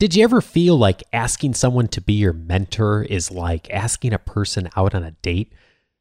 [0.00, 4.20] Did you ever feel like asking someone to be your mentor is like asking a
[4.20, 5.52] person out on a date?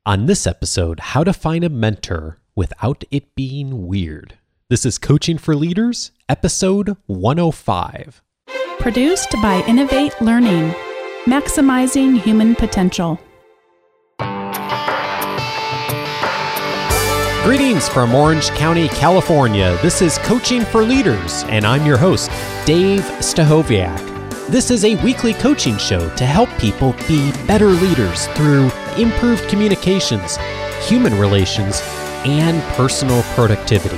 [0.05, 4.37] On this episode, how to find a mentor without it being weird.
[4.69, 8.21] This is Coaching for Leaders, episode 105.
[8.77, 10.75] Produced by Innovate Learning,
[11.25, 13.20] maximizing human potential.
[17.48, 19.80] Greetings from Orange County, California.
[19.82, 22.30] This is Coaching for Leaders, and I'm your host,
[22.66, 23.98] Dave Stachowiak.
[24.50, 30.36] This is a weekly coaching show to help people be better leaders through improved communications,
[30.89, 31.80] human relations,
[32.25, 33.95] and personal productivity.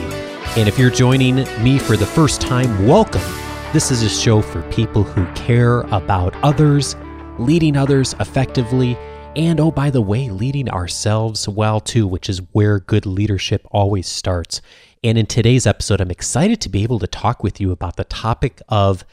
[0.55, 3.33] And if you're joining me for the first time, welcome.
[3.73, 6.95] This is a show for people who care about others,
[7.39, 8.95] leading others effectively,
[9.35, 14.07] and oh, by the way, leading ourselves well too, which is where good leadership always
[14.07, 14.61] starts.
[15.03, 18.03] And in today's episode, I'm excited to be able to talk with you about the
[18.05, 19.05] topic of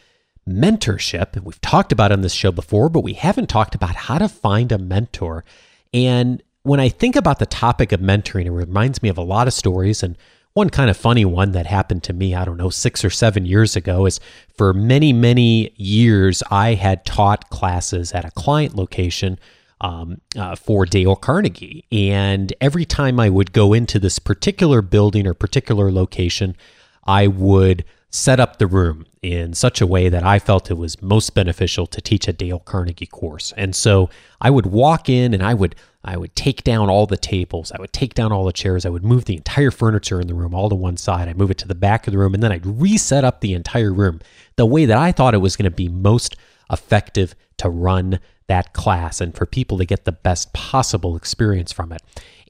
[0.48, 1.40] mentorship.
[1.42, 4.72] We've talked about on this show before, but we haven't talked about how to find
[4.72, 5.44] a mentor.
[5.92, 9.46] And when I think about the topic of mentoring, it reminds me of a lot
[9.46, 10.02] of stories.
[10.02, 10.16] And
[10.54, 13.44] one kind of funny one that happened to me, I don't know, six or seven
[13.44, 14.18] years ago is
[14.56, 19.38] for many, many years, I had taught classes at a client location
[19.80, 21.84] um, uh, for Dale Carnegie.
[21.92, 26.56] And every time I would go into this particular building or particular location,
[27.04, 31.02] I would set up the room in such a way that I felt it was
[31.02, 33.52] most beneficial to teach a Dale Carnegie course.
[33.56, 34.08] And so
[34.40, 35.74] I would walk in and I would
[36.08, 38.90] I would take down all the tables, I would take down all the chairs, I
[38.90, 41.58] would move the entire furniture in the room all to one side, I'd move it
[41.58, 44.20] to the back of the room, and then I'd reset up the entire room
[44.54, 46.36] the way that I thought it was going to be most
[46.70, 51.92] effective to run that class and for people to get the best possible experience from
[51.92, 52.02] it.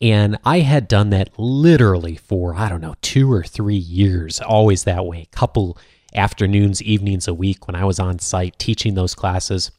[0.02, 4.84] And I had done that literally for, I don't know, two or three years, always
[4.84, 5.78] that way, a couple
[6.14, 9.70] afternoons, evenings a week when I was on site teaching those classes.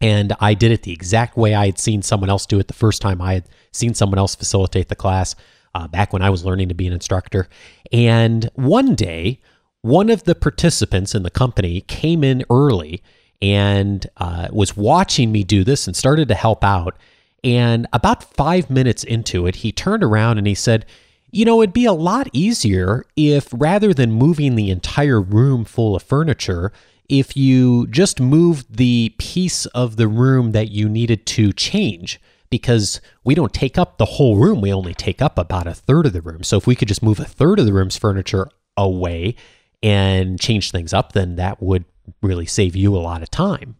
[0.00, 2.74] And I did it the exact way I had seen someone else do it the
[2.74, 5.34] first time I had seen someone else facilitate the class
[5.74, 7.48] uh, back when I was learning to be an instructor.
[7.92, 9.40] And one day,
[9.82, 13.02] one of the participants in the company came in early
[13.40, 16.96] and uh, was watching me do this and started to help out.
[17.44, 20.84] And about five minutes into it, he turned around and he said,
[21.30, 25.94] You know, it'd be a lot easier if rather than moving the entire room full
[25.94, 26.72] of furniture,
[27.08, 32.20] if you just moved the piece of the room that you needed to change.
[32.50, 36.06] Because we don't take up the whole room, we only take up about a third
[36.06, 36.42] of the room.
[36.42, 39.36] So if we could just move a third of the room's furniture away
[39.82, 41.84] and change things up, then that would
[42.22, 43.76] really save you a lot of time.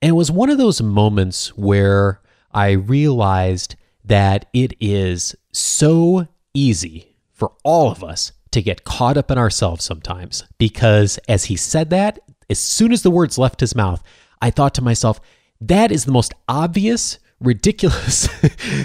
[0.00, 2.20] And it was one of those moments where
[2.52, 9.30] I realized that it is so easy for all of us to get caught up
[9.30, 10.44] in ourselves sometimes.
[10.58, 12.18] Because as he said that,
[12.50, 14.02] as soon as the words left his mouth,
[14.40, 15.20] I thought to myself,
[15.60, 18.26] that is the most obvious, ridiculous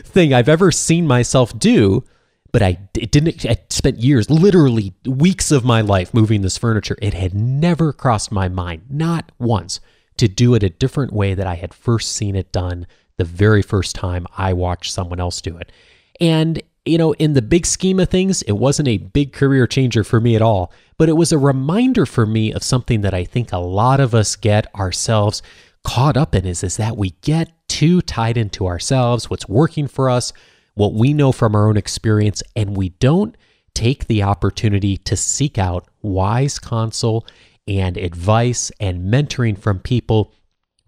[0.02, 2.04] thing I've ever seen myself do
[2.52, 3.46] but I it didn't.
[3.46, 6.98] I spent years, literally weeks of my life moving this furniture.
[7.02, 9.80] It had never crossed my mind, not once,
[10.18, 12.88] to do it a different way that I had first seen it done
[13.18, 15.72] the very first time I watched someone else do it.
[16.20, 20.04] And you know, in the big scheme of things, it wasn't a big career changer
[20.04, 23.26] for me at all, but it was a reminder for me of something that I
[23.26, 25.42] think a lot of us get ourselves
[25.84, 30.10] caught up in is, is that we get too tied into ourselves, what's working for
[30.10, 30.34] us,
[30.78, 33.36] what we know from our own experience, and we don't
[33.74, 37.26] take the opportunity to seek out wise counsel
[37.68, 40.32] and advice and mentoring from people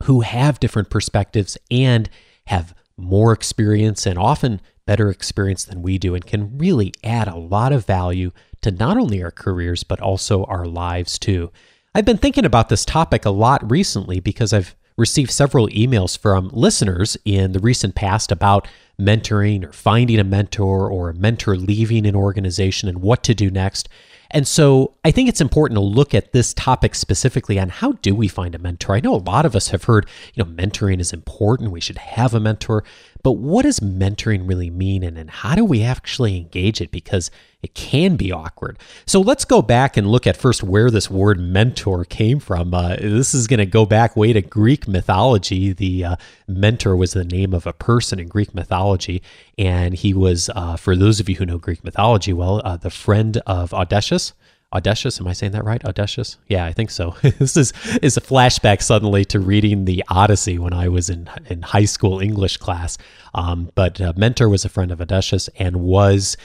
[0.04, 2.08] who have different perspectives and
[2.46, 7.36] have more experience and often better experience than we do and can really add a
[7.36, 11.52] lot of value to not only our careers but also our lives too.
[11.96, 16.50] I've been thinking about this topic a lot recently because I've received several emails from
[16.54, 18.68] listeners in the recent past about
[19.00, 23.50] mentoring or finding a mentor or a mentor leaving an organization and what to do
[23.50, 23.90] next.
[24.32, 28.14] And so I think it's important to look at this topic specifically on how do
[28.14, 28.96] we find a mentor?
[28.96, 31.72] I know a lot of us have heard, you know, mentoring is important.
[31.72, 32.84] We should have a mentor.
[33.24, 35.04] But what does mentoring really mean?
[35.04, 36.92] And, how do we actually engage it?
[36.92, 37.30] Because
[37.62, 38.80] it can be awkward.
[39.06, 42.74] So let's go back and look at first where this word mentor came from.
[42.74, 45.74] Uh, this is going to go back way to Greek mythology.
[45.74, 46.16] The uh,
[46.48, 49.22] mentor was the name of a person in Greek mythology.
[49.58, 52.90] And he was, uh, for those of you who know Greek mythology well, uh, the
[52.90, 54.34] friend of Odysseus.
[54.72, 55.84] Odysseus, am I saying that right?
[55.84, 56.38] Odysseus?
[56.48, 57.16] Yeah, I think so.
[57.22, 61.64] this is is a flashback suddenly to reading the Odyssey when I was in in
[61.64, 62.98] high school English class.
[63.34, 66.38] Um, but uh, Mentor was a friend of Odysseus and was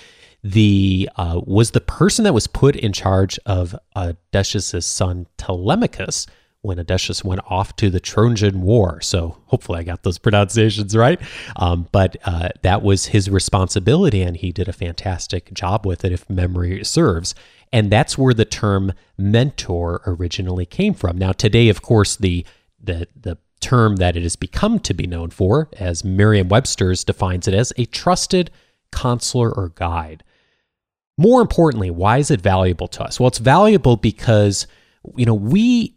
[0.43, 6.27] the uh, was the person that was put in charge of Odysseus' son Telemachus
[6.65, 8.99] when Odysseus went off to the Trojan War.
[9.03, 11.21] So hopefully I got those pronunciations right.
[11.57, 16.13] Um, but uh, that was his responsibility, and he did a fantastic job with it,
[16.13, 17.35] if memory serves.
[17.75, 21.19] And that's where the term mentor originally came from.
[21.19, 22.47] Now, today, of course, the
[22.81, 27.55] the the term that it has become to be known for, as Merriam-Webster's defines it
[27.55, 28.53] as, a trusted
[28.93, 30.23] counselor or guide.
[31.19, 33.19] More importantly, why is it valuable to us?
[33.19, 34.69] Well, it's valuable because
[35.17, 35.97] you know we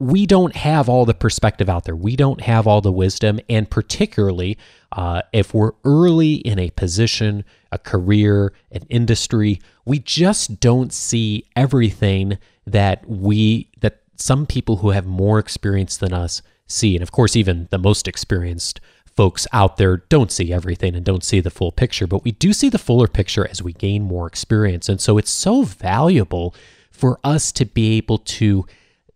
[0.00, 1.94] we don't have all the perspective out there.
[1.94, 4.58] We don't have all the wisdom, and particularly
[4.92, 11.44] uh, if we're early in a position, a career, an industry, we just don't see
[11.54, 16.96] everything that we that some people who have more experience than us see.
[16.96, 18.80] And of course, even the most experienced
[19.16, 22.52] folks out there don't see everything and don't see the full picture, but we do
[22.52, 24.88] see the fuller picture as we gain more experience.
[24.88, 26.54] And so it's so valuable
[26.90, 28.66] for us to be able to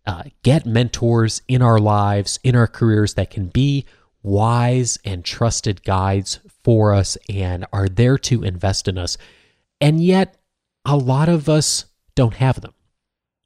[0.09, 3.85] uh, get mentors in our lives, in our careers that can be
[4.23, 9.19] wise and trusted guides for us and are there to invest in us.
[9.79, 10.35] And yet,
[10.83, 11.85] a lot of us
[12.15, 12.73] don't have them.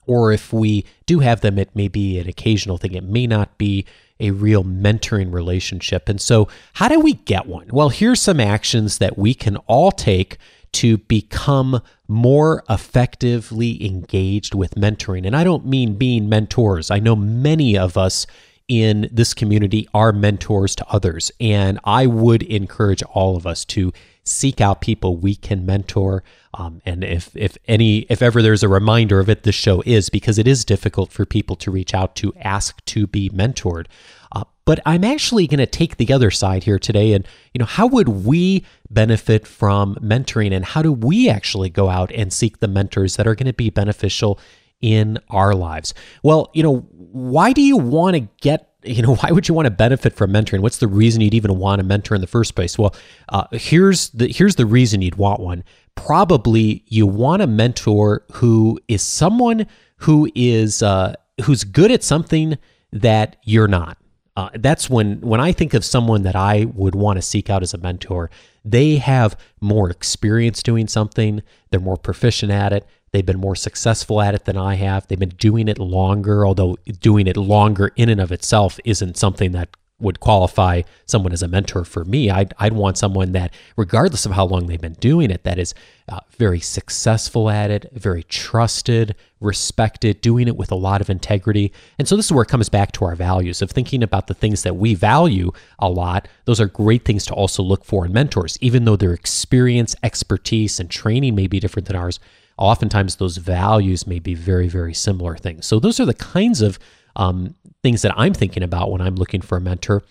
[0.07, 2.94] Or if we do have them, it may be an occasional thing.
[2.94, 3.86] It may not be
[4.21, 6.07] a real mentoring relationship.
[6.07, 7.68] And so, how do we get one?
[7.74, 10.38] Well, here's some actions that we can all take
[10.74, 15.25] to become more effectively engaged with mentoring.
[15.25, 16.92] And I don't mean being mentors.
[16.92, 18.28] I know many of us
[18.68, 21.31] in this community are mentors to others.
[21.40, 23.92] And I would encourage all of us to
[24.24, 26.24] seek out people we can mentor.
[26.56, 30.10] Um, and if if any if ever there's a reminder of it, this show is
[30.10, 33.88] because it is difficult for people to reach out to ask to be mentored.
[34.32, 37.66] Uh, but I'm actually going to take the other side here today, and you know,
[37.66, 42.60] how would we benefit from mentoring, and how do we actually go out and seek
[42.60, 44.40] the mentors that are going to be beneficial
[44.80, 45.94] in our lives?
[46.22, 49.66] Well, you know, why do you want to get you know why would you want
[49.66, 52.56] to benefit from mentoring what's the reason you'd even want a mentor in the first
[52.56, 52.94] place well
[53.30, 55.64] uh, here's the here's the reason you'd want one
[55.95, 59.68] probably you want a mentor who is someone
[59.98, 61.13] who is uh,
[61.44, 62.57] who's good at something
[62.92, 63.98] that you're not
[64.36, 67.62] uh, that's when when I think of someone that I would want to seek out
[67.62, 68.31] as a mentor.
[68.66, 71.44] They have more experience doing something.
[71.69, 72.88] They're more proficient at it.
[73.12, 75.07] They've been more successful at it than I have.
[75.07, 79.51] They've been doing it longer, although doing it longer in and of itself isn't something
[79.51, 79.69] that
[80.04, 82.30] would qualify someone as a mentor for me.
[82.30, 85.74] I'd, I'd want someone that, regardless of how long they've been doing it, that is
[86.10, 91.72] uh, very successful at it, very trusted, respected, doing it with a lot of integrity.
[91.98, 94.34] And so this is where it comes back to our values of thinking about the
[94.34, 96.28] things that we value a lot.
[96.46, 100.80] Those are great things to also look for in mentors, even though their experience, expertise,
[100.80, 102.20] and training may be different than ours
[102.58, 105.66] oftentimes those values may be very, very similar things.
[105.66, 106.78] So those are the kinds of
[107.15, 110.04] um, things that I'm thinking about when I'm looking for a mentor.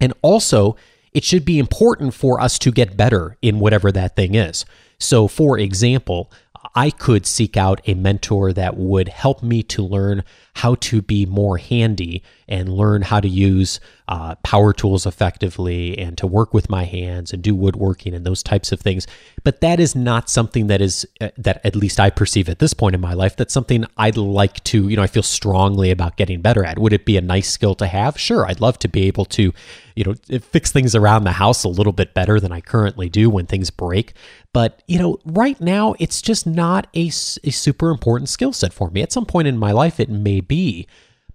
[0.00, 0.76] And also,
[1.12, 4.64] it should be important for us to get better in whatever that thing is.
[4.98, 6.30] So, for example,
[6.74, 10.24] I could seek out a mentor that would help me to learn
[10.60, 16.18] how to be more handy and learn how to use uh, power tools effectively and
[16.18, 19.06] to work with my hands and do woodworking and those types of things.
[19.44, 22.74] But that is not something that is uh, that at least I perceive at this
[22.74, 23.36] point in my life.
[23.36, 26.78] That's something I'd like to, you know, I feel strongly about getting better at.
[26.78, 28.18] Would it be a nice skill to have?
[28.18, 29.54] Sure, I'd love to be able to,
[29.94, 33.30] you know, fix things around the house a little bit better than I currently do
[33.30, 34.12] when things break.
[34.52, 38.90] But you know, right now it's just not a, a super important skill set for
[38.90, 39.02] me.
[39.02, 40.88] At some point in my life, it may be.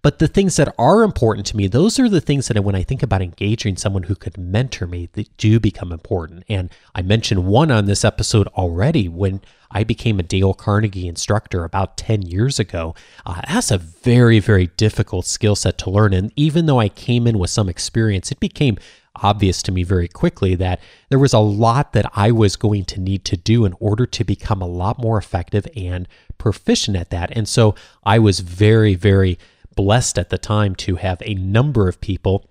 [0.03, 2.83] But the things that are important to me, those are the things that when I
[2.83, 6.43] think about engaging someone who could mentor me, they do become important.
[6.47, 9.41] And I mentioned one on this episode already when
[9.71, 12.93] I became a Dale Carnegie instructor about 10 years ago.
[13.25, 16.13] Uh, that's a very, very difficult skill set to learn.
[16.13, 18.77] And even though I came in with some experience, it became
[19.23, 20.79] obvious to me very quickly that
[21.09, 24.23] there was a lot that I was going to need to do in order to
[24.23, 26.07] become a lot more effective and
[26.37, 27.35] proficient at that.
[27.35, 29.37] And so I was very, very
[29.75, 32.49] blessed at the time to have a number of people,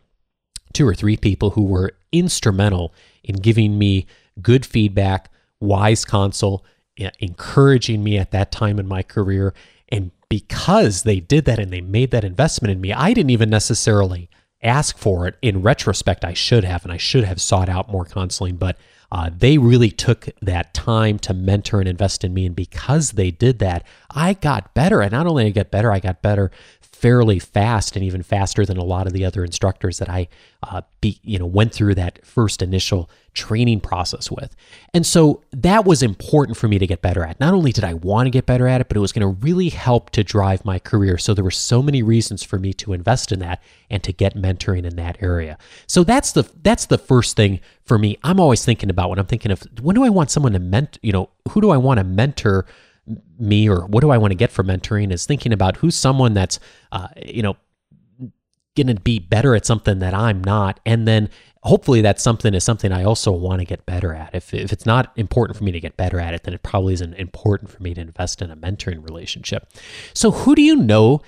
[0.72, 4.06] two or three people, who were instrumental in giving me
[4.42, 6.64] good feedback, wise counsel,
[7.18, 9.54] encouraging me at that time in my career.
[9.88, 13.50] And because they did that and they made that investment in me, I didn't even
[13.50, 14.28] necessarily
[14.62, 15.36] ask for it.
[15.42, 18.76] In retrospect, I should have, and I should have sought out more counseling, but
[19.14, 22.46] uh, they really took that time to mentor and invest in me.
[22.46, 25.00] And because they did that, I got better.
[25.02, 26.50] And not only I got better, I got better
[27.04, 30.26] fairly fast and even faster than a lot of the other instructors that I,
[30.62, 34.56] uh, be, you know, went through that first initial training process with.
[34.94, 37.38] And so that was important for me to get better at.
[37.38, 39.44] Not only did I want to get better at it, but it was going to
[39.44, 41.18] really help to drive my career.
[41.18, 44.34] So there were so many reasons for me to invest in that and to get
[44.34, 45.58] mentoring in that area.
[45.86, 48.16] So that's the that's the first thing for me.
[48.24, 51.00] I'm always thinking about when I'm thinking of when do I want someone to mentor,
[51.02, 52.64] you know, who do I want to mentor
[53.38, 56.34] me or what do I want to get from mentoring is thinking about who's someone
[56.34, 56.58] that's
[56.92, 57.56] uh, you know
[58.76, 61.28] going to be better at something that I'm not and then
[61.64, 64.34] hopefully that something is something I also want to get better at.
[64.34, 66.92] If, if it's not important for me to get better at it, then it probably
[66.94, 69.72] isn't important for me to invest in a mentoring relationship.
[70.12, 71.22] So, who do you know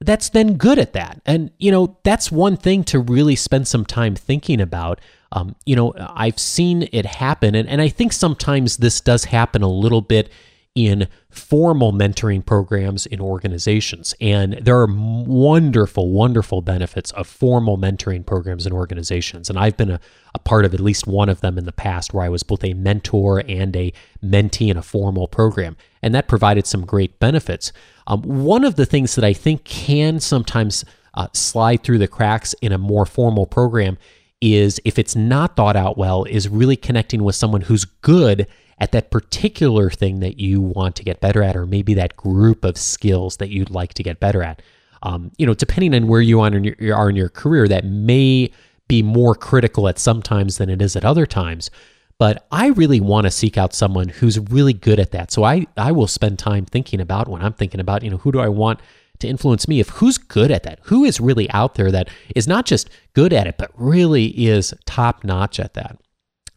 [0.00, 1.22] that's then good at that?
[1.24, 5.00] And, you know, that's one thing to really spend some time thinking about.
[5.32, 9.62] Um, you know, I've seen it happen, and, and I think sometimes this does happen
[9.62, 10.30] a little bit
[10.76, 14.14] in formal mentoring programs in organizations.
[14.20, 19.48] And there are wonderful, wonderful benefits of formal mentoring programs in organizations.
[19.48, 20.00] And I've been a,
[20.34, 22.62] a, part of at least one of them in the past where I was both
[22.62, 23.92] a mentor and a
[24.22, 25.78] mentee in a formal program.
[26.02, 27.72] And that provided some great benefits.
[28.06, 32.54] Um, one of the things that I think can sometimes uh, slide through the cracks
[32.60, 33.96] in a more formal program
[34.42, 38.46] is if it's not thought out well, is really connecting with someone who's good
[38.78, 42.64] at that particular thing that you want to get better at, or maybe that group
[42.64, 44.60] of skills that you'd like to get better at.
[45.02, 47.84] Um, you know, depending on where you are in, your, are in your career, that
[47.84, 48.50] may
[48.88, 51.70] be more critical at some times than it is at other times.
[52.18, 55.30] But I really want to seek out someone who's really good at that.
[55.30, 58.32] So I, I will spend time thinking about when I'm thinking about, you know, who
[58.32, 58.80] do I want
[59.18, 62.46] to influence me if who's good at that who is really out there that is
[62.46, 65.98] not just good at it but really is top notch at that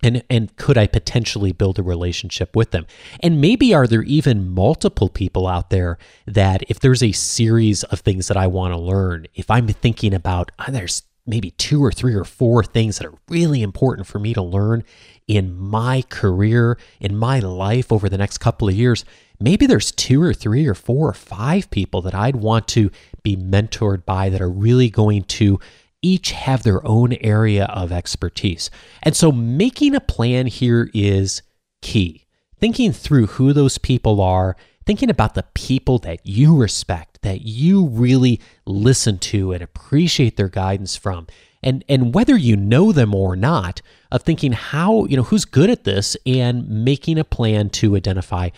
[0.01, 2.85] and and could I potentially build a relationship with them?
[3.21, 7.99] And maybe are there even multiple people out there that if there's a series of
[7.99, 11.91] things that I want to learn, if I'm thinking about oh, there's maybe two or
[11.91, 14.83] three or four things that are really important for me to learn
[15.27, 19.05] in my career, in my life over the next couple of years,
[19.39, 22.89] maybe there's two or three or four or five people that I'd want to
[23.21, 25.59] be mentored by that are really going to
[26.01, 28.69] each have their own area of expertise.
[29.03, 31.41] And so making a plan here is
[31.81, 32.25] key.
[32.59, 37.87] Thinking through who those people are, thinking about the people that you respect, that you
[37.87, 41.27] really listen to and appreciate their guidance from.
[41.61, 45.69] And, and whether you know them or not, of thinking how, you know, who's good
[45.69, 48.49] at this and making a plan to identify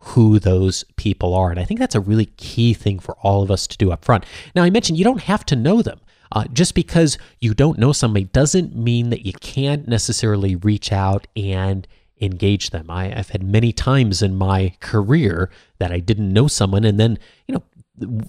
[0.00, 1.50] who those people are.
[1.50, 4.04] And I think that's a really key thing for all of us to do up
[4.04, 4.24] front.
[4.54, 6.00] Now, I mentioned you don't have to know them.
[6.32, 11.26] Uh, just because you don't know somebody doesn't mean that you can't necessarily reach out
[11.36, 11.86] and
[12.20, 12.90] engage them.
[12.90, 17.18] I, have had many times in my career that I didn't know someone, and then,
[17.46, 17.62] you know,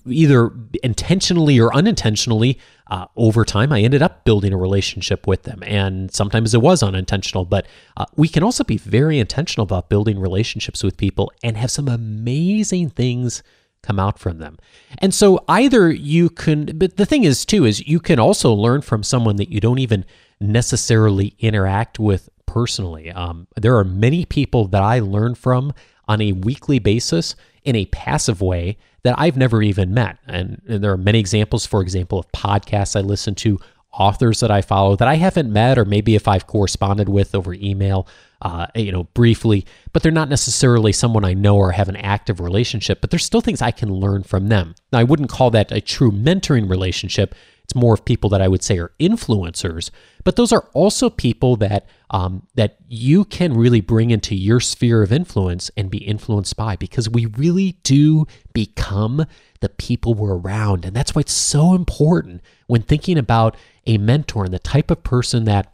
[0.05, 0.51] either
[0.83, 5.61] intentionally or unintentionally, uh, over time, I ended up building a relationship with them.
[5.63, 10.19] And sometimes it was unintentional, but uh, we can also be very intentional about building
[10.19, 13.43] relationships with people and have some amazing things
[13.87, 14.57] come out from them.
[14.97, 18.81] And so either you can, but the thing is, too, is you can also learn
[18.81, 20.03] from someone that you don't even
[20.41, 23.11] necessarily interact with personally.
[23.11, 25.73] Um, there are many people that I learn from
[26.07, 30.17] on a weekly basis in a passive way that I've never even met.
[30.27, 33.59] And, and there are many examples, for example, of podcasts I listen to,
[33.97, 37.53] authors that I follow that I haven't met, or maybe if I've corresponded with over
[37.53, 38.07] email
[38.41, 42.39] uh, you know, briefly, but they're not necessarily someone I know or have an active
[42.39, 44.75] relationship, but there's still things I can learn from them.
[44.91, 47.33] Now, I wouldn't call that a true mentoring relationship.
[47.63, 49.89] It's more of people that I would say are influencers,
[50.23, 55.03] but those are also people that um, that you can really bring into your sphere
[55.03, 59.25] of influence and be influenced by, because we really do become
[59.59, 64.45] the people we're around, and that's why it's so important when thinking about a mentor
[64.45, 65.73] and the type of person that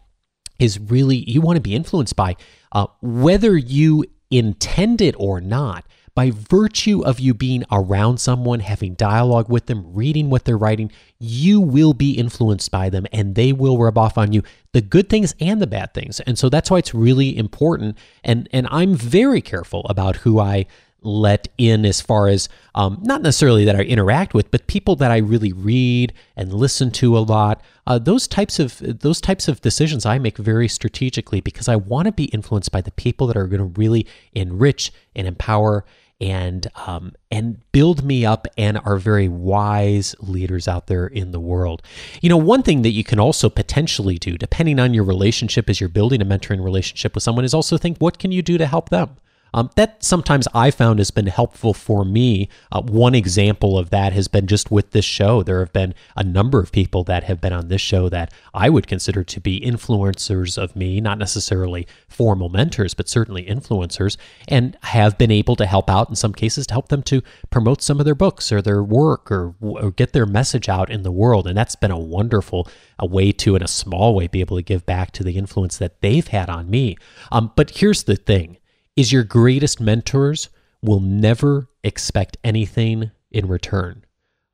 [0.59, 2.35] is really you want to be influenced by,
[2.71, 5.85] uh, whether you intend it or not.
[6.15, 10.91] By virtue of you being around someone, having dialogue with them, reading what they're writing,
[11.17, 14.43] you will be influenced by them and they will rub off on you
[14.73, 16.19] the good things and the bad things.
[16.19, 17.97] And so that's why it's really important.
[18.23, 20.67] And, and I'm very careful about who I
[21.03, 25.11] let in as far as um, not necessarily that I interact with, but people that
[25.11, 27.61] I really read and listen to a lot.
[27.85, 32.05] Uh, those types of those types of decisions I make very strategically because I want
[32.05, 35.85] to be influenced by the people that are going to really enrich and empower
[36.23, 41.39] and um, and build me up and are very wise leaders out there in the
[41.39, 41.81] world.
[42.21, 45.81] You know, one thing that you can also potentially do, depending on your relationship as
[45.81, 48.65] you're building a mentoring relationship with someone, is also think what can you do to
[48.65, 49.17] help them.
[49.53, 52.49] Um, that sometimes I found has been helpful for me.
[52.71, 55.43] Uh, one example of that has been just with this show.
[55.43, 58.69] There have been a number of people that have been on this show that I
[58.69, 64.17] would consider to be influencers of me, not necessarily formal mentors, but certainly influencers,
[64.47, 67.81] and have been able to help out in some cases to help them to promote
[67.81, 71.11] some of their books or their work or, or get their message out in the
[71.11, 71.47] world.
[71.47, 72.67] And that's been a wonderful
[72.99, 75.77] a way to, in a small way, be able to give back to the influence
[75.77, 76.95] that they've had on me.
[77.31, 78.57] Um, but here's the thing
[78.95, 80.49] is your greatest mentors
[80.81, 84.05] will never expect anything in return.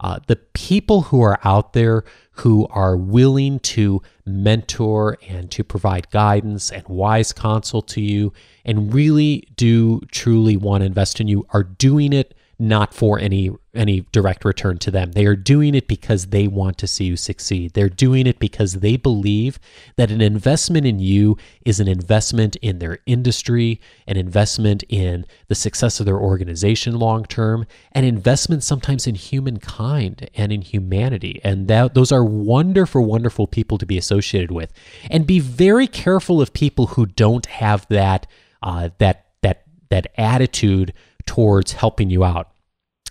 [0.02, 6.10] Uh, the people who are out there who are willing to mentor and to provide
[6.10, 8.32] guidance and wise counsel to you
[8.64, 13.52] and really do truly want to invest in you are doing it not for any
[13.74, 15.14] any direct return to them.
[15.14, 17.74] They are doing it because they want to see you succeed.
[17.74, 19.60] They're doing it because they believe
[19.96, 25.56] that an investment in you is an investment in their industry, an investment in the
[25.56, 31.40] success of their organization long term, an investment sometimes in humankind and in humanity.
[31.44, 34.74] And that those are wonderful wonderful people to be associated with.
[35.10, 38.28] And be very careful of people who don't have that
[38.62, 40.94] uh, that that that attitude
[41.30, 42.50] towards helping you out.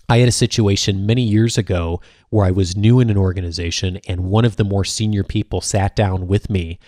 [0.09, 4.25] I had a situation many years ago where I was new in an organization, and
[4.25, 6.79] one of the more senior people sat down with me,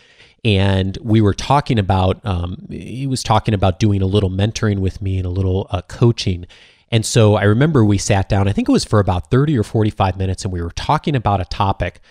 [0.43, 2.19] and we were talking about.
[2.25, 5.83] Um, he was talking about doing a little mentoring with me and a little uh,
[5.83, 6.45] coaching.
[6.89, 9.63] And so I remember we sat down, I think it was for about 30 or
[9.63, 12.01] 45 minutes, and we were talking about a topic.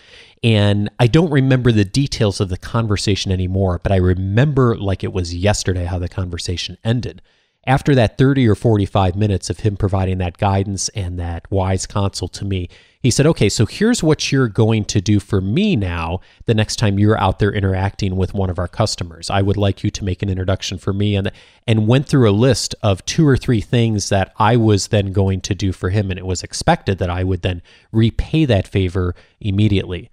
[0.41, 5.13] And I don't remember the details of the conversation anymore, but I remember like it
[5.13, 7.21] was yesterday how the conversation ended
[7.67, 12.27] after that 30 or 45 minutes of him providing that guidance and that wise counsel
[12.29, 12.67] to me,
[12.99, 16.77] he said, Okay, so here's what you're going to do for me now the next
[16.77, 19.29] time you're out there interacting with one of our customers.
[19.29, 21.31] I would like you to make an introduction for me and,
[21.67, 25.41] and went through a list of two or three things that I was then going
[25.41, 26.09] to do for him.
[26.09, 30.09] And it was expected that I would then repay that favor immediately.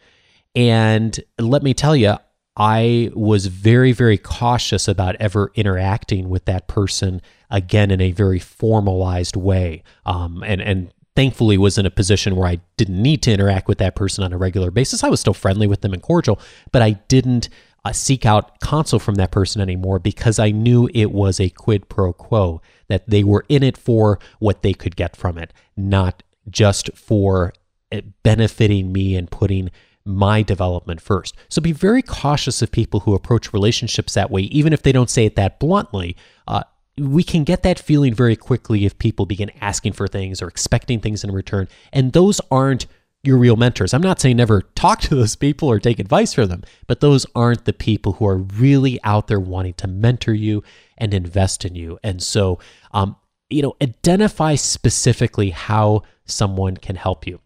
[0.55, 2.17] And let me tell you,
[2.59, 8.41] I was very, very cautious about ever interacting with that person again in a very
[8.41, 9.85] formalized way.
[10.05, 13.79] Um, and, and thankfully was in a position where I didn't need to interact with
[13.79, 15.05] that person on a regular basis.
[15.05, 16.41] I was still friendly with them and cordial,
[16.73, 17.49] but I didn't
[17.85, 21.89] uh, seek out counsel from that person anymore because I knew it was a quid
[21.89, 26.23] pro quo, that they were in it for what they could get from it, not
[26.51, 27.53] just for
[27.93, 29.71] uh, benefiting me and putting
[30.09, 31.37] my development first.
[31.49, 35.11] So be very cautious of people who approach relationships that way, even if they don't
[35.11, 36.17] say it that bluntly.
[36.47, 36.63] Uh,
[36.97, 40.99] we can get that feeling very quickly if people begin asking for things or expecting
[40.99, 41.69] things in return.
[41.93, 42.87] And those aren't
[43.23, 43.93] your real mentors.
[43.93, 47.27] I'm not saying never talk to those people or take advice from them, but those
[47.35, 50.65] aren't the people who are really out there wanting to mentor you
[50.97, 51.99] and invest in you.
[52.03, 52.59] And so,
[52.93, 53.17] um,
[53.51, 57.41] you know, identify specifically how someone can help you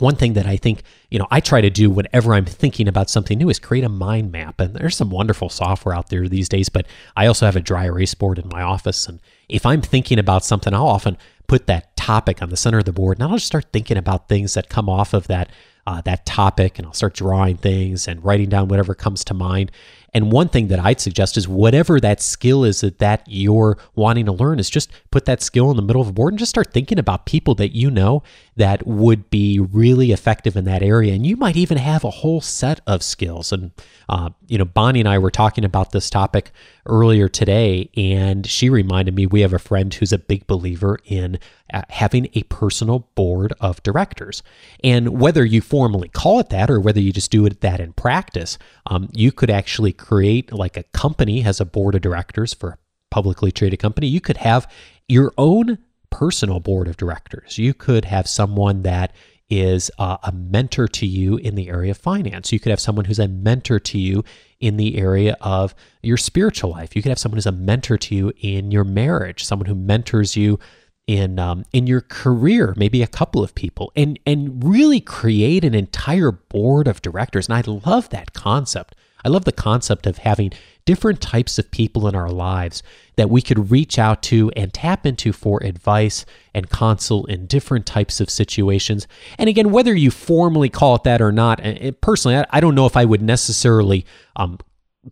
[0.00, 3.10] one thing that I think, you know, I try to do whenever I'm thinking about
[3.10, 4.60] something new is create a mind map.
[4.60, 6.86] And there's some wonderful software out there these days, but
[7.16, 9.06] I also have a dry erase board in my office.
[9.06, 12.84] And if I'm thinking about something, I'll often put that topic on the center of
[12.84, 15.50] the board and I'll just start thinking about things that come off of that
[15.86, 19.72] uh, that topic and I'll start drawing things and writing down whatever comes to mind.
[20.12, 24.26] And one thing that I'd suggest is whatever that skill is that, that you're wanting
[24.26, 26.50] to learn is just put that skill in the middle of the board and just
[26.50, 28.22] start thinking about people that you know
[28.60, 31.14] that would be really effective in that area.
[31.14, 33.52] And you might even have a whole set of skills.
[33.52, 33.70] And,
[34.06, 36.52] uh, you know, Bonnie and I were talking about this topic
[36.84, 41.38] earlier today, and she reminded me we have a friend who's a big believer in
[41.72, 44.42] uh, having a personal board of directors.
[44.84, 47.94] And whether you formally call it that or whether you just do it that in
[47.94, 52.68] practice, um, you could actually create like a company has a board of directors for
[52.68, 52.78] a
[53.10, 54.06] publicly traded company.
[54.06, 54.70] You could have
[55.08, 55.78] your own
[56.10, 57.58] personal board of directors.
[57.58, 59.12] You could have someone that
[59.50, 62.52] is uh, a mentor to you in the area of finance.
[62.52, 64.24] You could have someone who's a mentor to you
[64.60, 66.94] in the area of your spiritual life.
[66.94, 70.36] You could have someone who's a mentor to you in your marriage, someone who mentors
[70.36, 70.60] you
[71.06, 75.74] in um, in your career, maybe a couple of people, and and really create an
[75.74, 77.48] entire board of directors.
[77.48, 78.94] And I love that concept.
[79.24, 80.52] I love the concept of having
[80.90, 82.82] different types of people in our lives
[83.14, 87.86] that we could reach out to and tap into for advice and counsel in different
[87.86, 89.06] types of situations.
[89.38, 91.60] And again, whether you formally call it that or not,
[92.00, 94.58] personally, I don't know if I would necessarily um,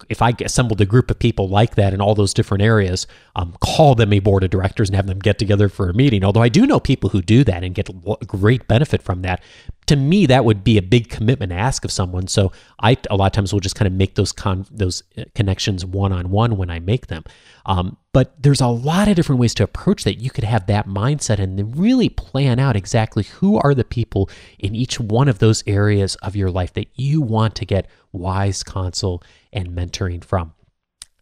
[0.08, 3.56] if I assembled a group of people like that in all those different areas, um,
[3.60, 6.24] call them a board of directors and have them get together for a meeting.
[6.24, 7.88] Although I do know people who do that and get
[8.26, 9.42] great benefit from that.
[9.88, 13.16] to me that would be a big commitment to ask of someone so i a
[13.16, 16.30] lot of times will just kind of make those con those uh, connections one on
[16.30, 17.24] one when i make them
[17.66, 20.86] um, but there's a lot of different ways to approach that you could have that
[20.86, 25.38] mindset and then really plan out exactly who are the people in each one of
[25.38, 30.52] those areas of your life that you want to get wise counsel and mentoring from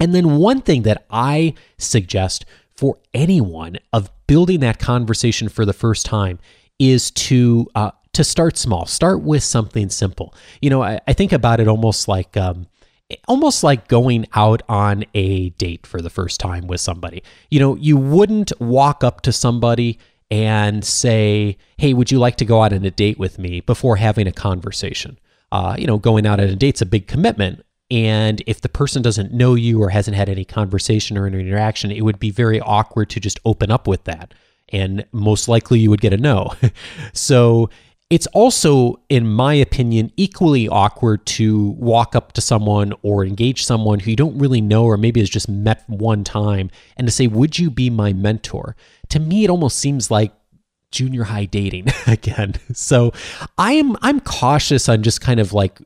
[0.00, 2.44] and then one thing that i suggest
[2.74, 6.38] for anyone of building that conversation for the first time
[6.78, 8.86] is to uh, to start small.
[8.86, 10.34] Start with something simple.
[10.60, 12.66] You know, I, I think about it almost like um,
[13.28, 17.22] almost like going out on a date for the first time with somebody.
[17.50, 19.98] You know, you wouldn't walk up to somebody
[20.30, 23.96] and say, "Hey, would you like to go out on a date with me?" before
[23.96, 25.18] having a conversation.
[25.52, 27.64] Uh, you know, going out on a date's a big commitment.
[27.90, 31.92] And if the person doesn't know you or hasn't had any conversation or any interaction,
[31.92, 34.34] it would be very awkward to just open up with that.
[34.70, 36.52] And most likely you would get a no.
[37.12, 37.70] so
[38.08, 43.98] it's also, in my opinion, equally awkward to walk up to someone or engage someone
[43.98, 47.26] who you don't really know or maybe has just met one time and to say,
[47.26, 48.76] Would you be my mentor?
[49.08, 50.32] To me, it almost seems like
[50.92, 52.54] junior high dating again.
[52.72, 53.12] So
[53.58, 55.78] I am I'm cautious on just kind of like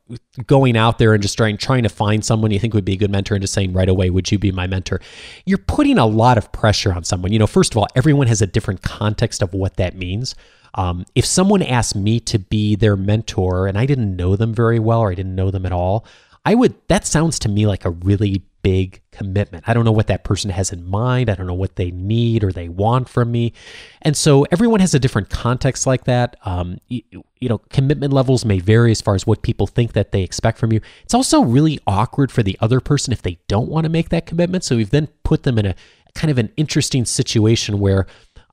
[0.45, 2.97] going out there and just trying trying to find someone you think would be a
[2.97, 5.01] good mentor and just saying right away, would you be my mentor?
[5.45, 7.31] You're putting a lot of pressure on someone.
[7.31, 10.35] You know, first of all, everyone has a different context of what that means.
[10.75, 14.79] Um, if someone asked me to be their mentor and I didn't know them very
[14.79, 16.05] well or I didn't know them at all,
[16.45, 19.63] I would, that sounds to me like a really big commitment.
[19.67, 21.29] I don't know what that person has in mind.
[21.29, 23.53] I don't know what they need or they want from me.
[24.01, 26.37] And so everyone has a different context like that.
[26.45, 27.01] Um, you,
[27.39, 30.57] you know, commitment levels may vary as far as what people think that they expect
[30.57, 30.81] from you.
[31.03, 34.25] It's also really awkward for the other person if they don't want to make that
[34.25, 34.63] commitment.
[34.63, 35.75] So we've then put them in a
[36.13, 38.05] kind of an interesting situation where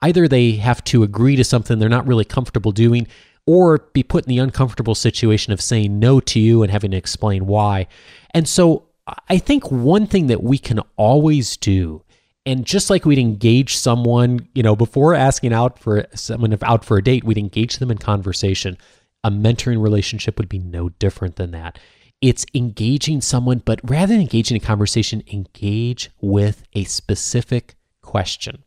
[0.03, 3.07] either they have to agree to something they're not really comfortable doing
[3.47, 6.97] or be put in the uncomfortable situation of saying no to you and having to
[6.97, 7.87] explain why.
[8.33, 8.88] And so
[9.29, 12.05] I think one thing that we can always do
[12.49, 16.97] and just like we'd engage someone, you know, before asking out for someone out for
[16.97, 18.79] a date, we'd engage them in conversation.
[19.23, 21.79] A mentoring relationship would be no different than that.
[22.23, 28.65] It's engaging someone, but rather than engaging in conversation, engage with a specific question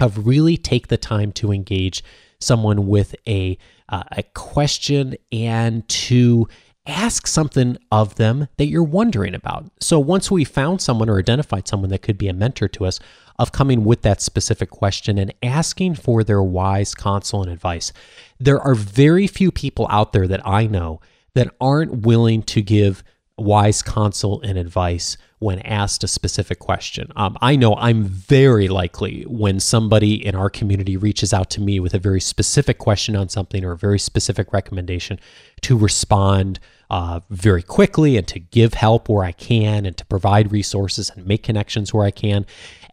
[0.00, 2.02] of really take the time to engage
[2.40, 3.56] someone with a
[3.88, 6.48] uh, a question and to
[6.86, 9.70] ask something of them that you're wondering about.
[9.80, 12.98] So once we found someone or identified someone that could be a mentor to us,
[13.38, 17.92] of coming with that specific question and asking for their wise counsel and advice.
[18.38, 21.00] There are very few people out there that I know
[21.34, 23.02] that aren't willing to give
[23.36, 27.10] wise counsel and advice when asked a specific question.
[27.16, 31.80] Um, I know I'm very likely when somebody in our community reaches out to me
[31.80, 35.18] with a very specific question on something or a very specific recommendation
[35.62, 40.52] to respond uh, very quickly and to give help where I can and to provide
[40.52, 42.44] resources and make connections where I can.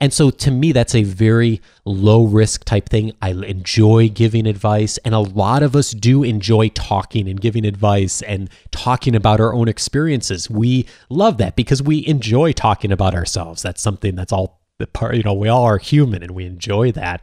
[0.01, 3.13] And so to me, that's a very low risk type thing.
[3.21, 8.21] I enjoy giving advice, and a lot of us do enjoy talking and giving advice
[8.21, 10.49] and talking about our own experiences.
[10.49, 13.61] We love that because we enjoy talking about ourselves.
[13.61, 16.91] That's something that's all the part, you know, we all are human and we enjoy
[16.93, 17.21] that.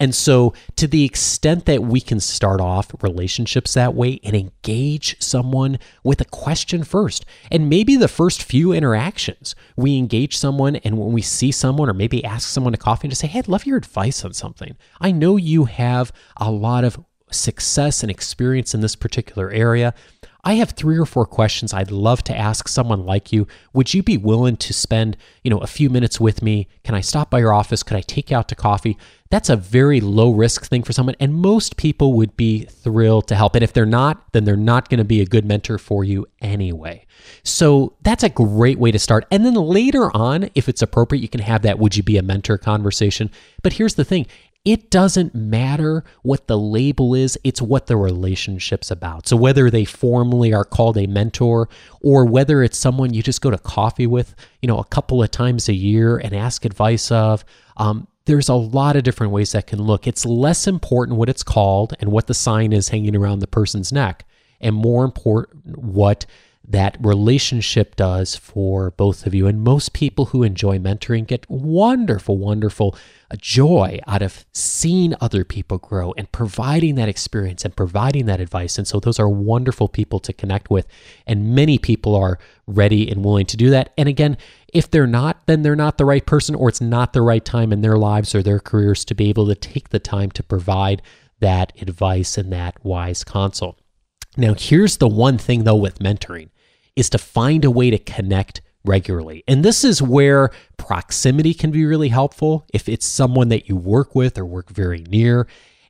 [0.00, 5.16] And so, to the extent that we can start off relationships that way and engage
[5.22, 10.98] someone with a question first, and maybe the first few interactions, we engage someone, and
[10.98, 13.48] when we see someone, or maybe ask someone to coffee and just say, Hey, I'd
[13.48, 14.76] love your advice on something.
[15.00, 16.98] I know you have a lot of
[17.30, 19.94] success and experience in this particular area.
[20.44, 23.48] I have three or four questions I'd love to ask someone like you.
[23.72, 26.68] Would you be willing to spend, you know, a few minutes with me?
[26.84, 27.82] Can I stop by your office?
[27.82, 28.98] Could I take you out to coffee?
[29.30, 33.34] That's a very low risk thing for someone and most people would be thrilled to
[33.34, 33.54] help.
[33.54, 36.26] And if they're not, then they're not going to be a good mentor for you
[36.40, 37.06] anyway.
[37.42, 39.26] So that's a great way to start.
[39.30, 42.22] And then later on, if it's appropriate, you can have that would you be a
[42.22, 43.30] mentor conversation.
[43.62, 44.26] But here's the thing
[44.64, 49.28] it doesn't matter what the label is, it's what the relationship's about.
[49.28, 51.68] So, whether they formally are called a mentor
[52.00, 55.30] or whether it's someone you just go to coffee with, you know, a couple of
[55.30, 57.44] times a year and ask advice of,
[57.76, 60.06] um, there's a lot of different ways that can look.
[60.06, 63.92] It's less important what it's called and what the sign is hanging around the person's
[63.92, 64.24] neck,
[64.62, 66.24] and more important what
[66.66, 69.46] that relationship does for both of you.
[69.46, 72.96] And most people who enjoy mentoring get wonderful, wonderful
[73.30, 78.40] uh, joy out of seeing other people grow and providing that experience and providing that
[78.40, 78.78] advice.
[78.78, 80.86] And so those are wonderful people to connect with.
[81.26, 83.92] And many people are ready and willing to do that.
[83.98, 84.38] And again,
[84.72, 87.72] if they're not, then they're not the right person or it's not the right time
[87.72, 91.02] in their lives or their careers to be able to take the time to provide
[91.40, 93.76] that advice and that wise counsel.
[94.36, 96.48] Now, here's the one thing though with mentoring
[96.96, 99.42] is to find a way to connect regularly.
[99.48, 104.14] And this is where proximity can be really helpful if it's someone that you work
[104.14, 105.46] with or work very near.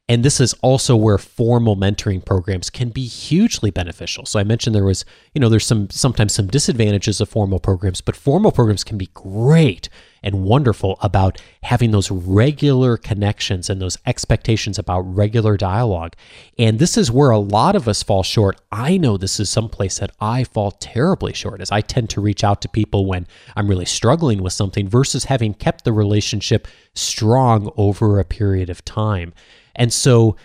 [0.09, 4.27] And this is also where formal mentoring programs can be hugely beneficial.
[4.27, 8.03] So I mentioned there was, you know, there's some sometimes some disadvantages of formal programs,
[8.03, 9.89] but formal programs can be great
[10.25, 16.15] and wonderful about having those regular connections and those expectations about regular dialogue.
[16.59, 18.61] And this is where a lot of us fall short.
[18.73, 22.43] I know this is someplace that I fall terribly short as I tend to reach
[22.43, 27.71] out to people when I'm really struggling with something versus having kept the relationship strong
[27.77, 29.35] over a period of time.
[29.77, 30.37] And so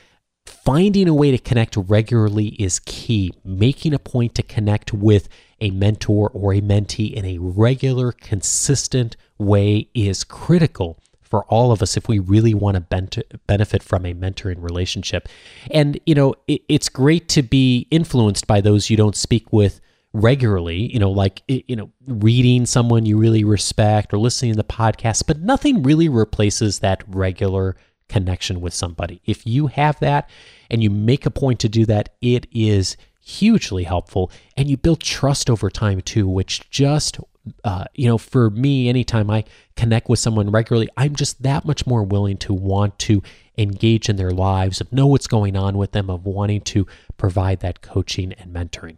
[0.69, 3.34] finding a way to connect regularly is key.
[3.43, 5.27] Making a point to connect with
[5.60, 11.82] a mentor or a mentee in a regular, consistent way is critical for all of
[11.82, 15.27] us if we really want to benefit from a mentoring relationship.
[15.71, 19.82] And, you know, it, it's great to be influenced by those you don't speak with
[20.13, 24.63] regularly, you know, like, you know, reading someone you really respect or listening to the
[24.63, 27.75] podcast, but nothing really replaces that regular
[28.10, 29.22] connection with somebody.
[29.26, 30.30] If you have that
[30.69, 35.02] and you make a point to do that, it is hugely helpful and you build
[35.02, 37.19] trust over time too, which just
[37.63, 39.43] uh, you know, for me, anytime I
[39.76, 43.24] connect with someone regularly, I'm just that much more willing to want to
[43.58, 46.86] engage in their lives, of know what's going on with them, of wanting to
[47.17, 48.98] provide that coaching and mentoring.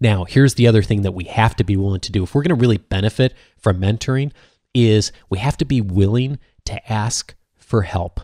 [0.00, 2.42] Now, here's the other thing that we have to be willing to do if we're
[2.42, 4.32] going to really benefit from mentoring
[4.74, 7.34] is we have to be willing to ask
[7.68, 8.20] for help.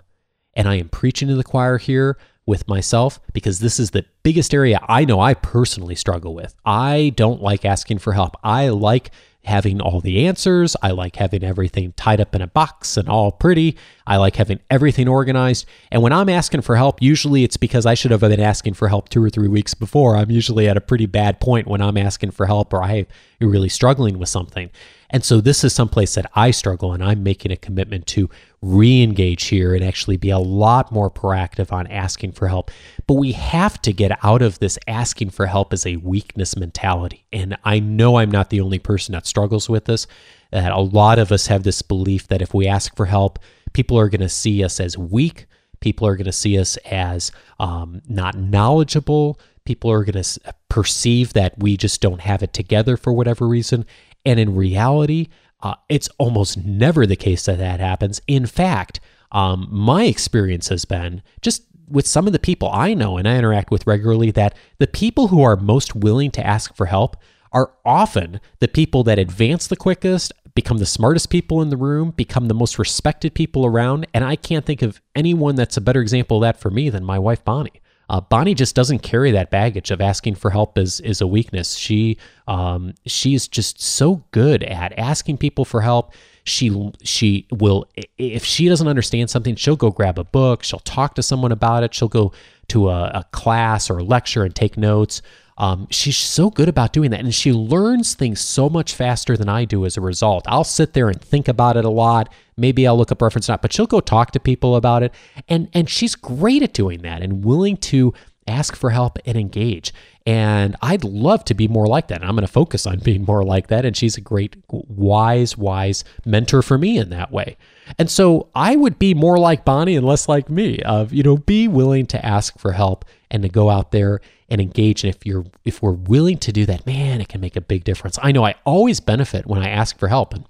[0.54, 4.54] And I am preaching to the choir here with myself because this is the biggest
[4.54, 6.54] area I know I personally struggle with.
[6.64, 8.37] I don't like asking for help.
[8.42, 9.11] I like
[9.44, 10.74] having all the answers.
[10.83, 13.76] I like having everything tied up in a box and all pretty.
[14.07, 15.66] I like having everything organized.
[15.90, 18.88] And when I'm asking for help, usually it's because I should have been asking for
[18.88, 20.16] help two or three weeks before.
[20.16, 23.07] I'm usually at a pretty bad point when I'm asking for help or I'm
[23.40, 24.70] really struggling with something.
[25.11, 28.30] And so this is someplace that I struggle and I'm making a commitment to
[28.64, 32.70] re-engage here and actually be a lot more proactive on asking for help.
[33.07, 37.27] But we have to get out of this asking for help as a weakness mentality.
[37.33, 40.07] And I know I'm not the only person that struggles with this.
[40.50, 43.38] That a lot of us have this belief that if we ask for help,
[43.72, 45.46] people are going to see us as weak.
[45.81, 49.38] People are going to see us as um, not knowledgeable.
[49.66, 53.85] People are going to perceive that we just don't have it together for whatever reason.
[54.24, 55.29] And in reality,
[55.64, 58.20] uh, it's almost never the case that that happens.
[58.29, 59.00] In fact,
[59.33, 63.37] um, my experience has been just with some of the people I know and I
[63.37, 67.16] interact with regularly that the people who are most willing to ask for help
[67.53, 72.11] are often the people that advance the quickest, become the smartest people in the room,
[72.11, 74.07] become the most respected people around.
[74.12, 77.05] And I can't think of anyone that's a better example of that for me than
[77.05, 77.81] my wife, Bonnie.
[78.09, 81.77] Uh, Bonnie just doesn't carry that baggage of asking for help is is a weakness.
[81.77, 86.12] She um, she's just so good at asking people for help.
[86.45, 87.87] She she will
[88.19, 90.62] if she doesn't understand something, she'll go grab a book.
[90.62, 91.95] She'll talk to someone about it.
[91.95, 92.33] She'll go
[92.69, 95.23] to a, a class or a lecture and take notes.
[95.57, 99.49] Um, she's so good about doing that, and she learns things so much faster than
[99.49, 100.45] I do as a result.
[100.49, 102.33] I'll sit there and think about it a lot.
[102.57, 105.12] Maybe I'll look up reference not, but she'll go talk to people about it,
[105.49, 108.12] and and she's great at doing that and willing to
[108.47, 109.93] ask for help and engage.
[110.27, 112.21] And I'd love to be more like that.
[112.21, 113.85] And I'm going to focus on being more like that.
[113.85, 117.57] And she's a great, wise, wise mentor for me in that way.
[117.99, 121.37] And so I would be more like Bonnie and less like me of, you know,
[121.37, 124.21] be willing to ask for help and to go out there
[124.55, 125.05] and engage.
[125.05, 127.85] And if you're if we're willing to do that, man, it can make a big
[127.85, 128.19] difference.
[128.23, 130.47] I know I always benefit when I ask for help and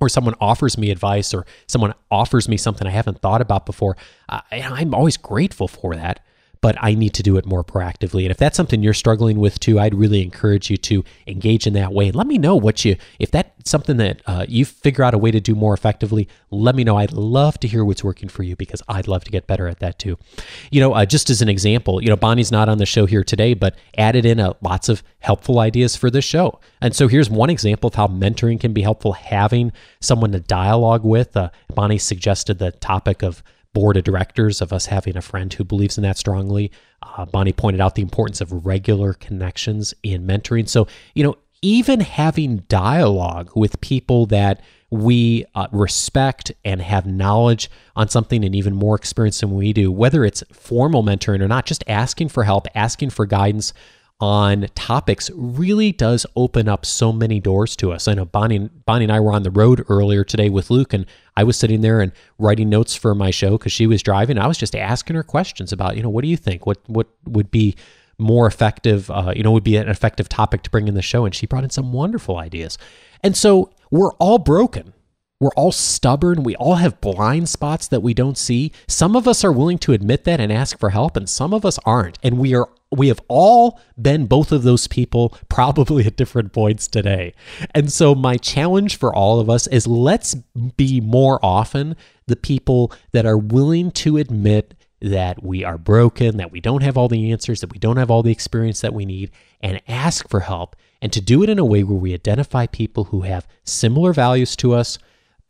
[0.00, 3.96] or someone offers me advice or someone offers me something I haven't thought about before.
[4.28, 6.24] I, I'm always grateful for that
[6.62, 8.22] but I need to do it more proactively.
[8.22, 11.74] And if that's something you're struggling with too, I'd really encourage you to engage in
[11.74, 12.12] that way.
[12.12, 15.32] Let me know what you, if that's something that uh, you figure out a way
[15.32, 16.96] to do more effectively, let me know.
[16.96, 19.80] I'd love to hear what's working for you because I'd love to get better at
[19.80, 20.16] that too.
[20.70, 23.24] You know, uh, just as an example, you know, Bonnie's not on the show here
[23.24, 26.60] today, but added in a, lots of helpful ideas for this show.
[26.80, 31.04] And so here's one example of how mentoring can be helpful having someone to dialogue
[31.04, 31.36] with.
[31.36, 33.42] Uh, Bonnie suggested the topic of
[33.74, 36.70] board of directors of us having a friend who believes in that strongly.
[37.02, 40.68] Uh, Bonnie pointed out the importance of regular connections in mentoring.
[40.68, 47.70] So, you know, even having dialogue with people that we uh, respect and have knowledge
[47.96, 51.64] on something and even more experience than we do, whether it's formal mentoring or not,
[51.64, 53.72] just asking for help, asking for guidance
[54.22, 58.06] on topics really does open up so many doors to us.
[58.06, 61.06] I know Bonnie, Bonnie and I were on the road earlier today with Luke, and
[61.36, 64.38] I was sitting there and writing notes for my show because she was driving.
[64.38, 66.66] I was just asking her questions about, you know, what do you think?
[66.66, 67.74] What what would be
[68.16, 71.24] more effective, uh, you know, would be an effective topic to bring in the show.
[71.24, 72.78] And she brought in some wonderful ideas.
[73.24, 74.92] And so we're all broken.
[75.42, 76.44] We're all stubborn.
[76.44, 78.70] We all have blind spots that we don't see.
[78.86, 81.66] Some of us are willing to admit that and ask for help, and some of
[81.66, 82.16] us aren't.
[82.22, 86.86] And we are we have all been both of those people probably at different points
[86.86, 87.34] today.
[87.74, 90.36] And so my challenge for all of us is let's
[90.76, 91.96] be more often
[92.28, 96.96] the people that are willing to admit that we are broken, that we don't have
[96.96, 100.28] all the answers, that we don't have all the experience that we need, and ask
[100.28, 100.76] for help.
[101.00, 104.54] And to do it in a way where we identify people who have similar values
[104.56, 105.00] to us,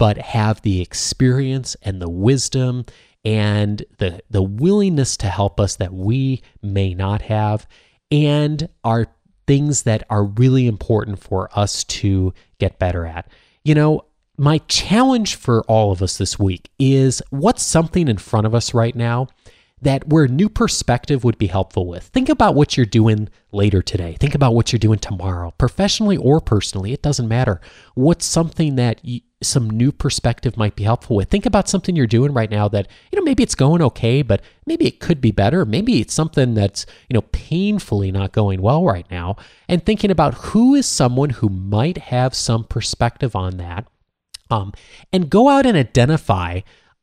[0.03, 2.85] but have the experience and the wisdom
[3.25, 7.69] and the the willingness to help us that we may not have
[8.11, 9.07] and are
[9.47, 13.29] things that are really important for us to get better at.
[13.63, 14.05] You know,
[14.37, 18.75] my challenge for all of us this week is what's something in front of us
[18.75, 19.29] right now
[19.83, 22.05] that where new perspective would be helpful with.
[22.05, 24.17] Think about what you're doing later today.
[24.19, 26.93] Think about what you're doing tomorrow, professionally or personally.
[26.93, 27.61] It doesn't matter.
[27.95, 31.29] What's something that you, some new perspective might be helpful with?
[31.29, 34.41] Think about something you're doing right now that, you know, maybe it's going okay, but
[34.67, 35.65] maybe it could be better.
[35.65, 39.35] Maybe it's something that's, you know, painfully not going well right now.
[39.69, 43.89] And thinking about who is someone who might have some perspective on that.
[44.49, 44.75] Um,
[45.13, 46.61] and go out and identify